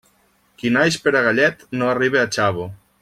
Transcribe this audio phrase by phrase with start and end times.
[0.61, 2.67] Qui naix per a gallet no arriba a xavo.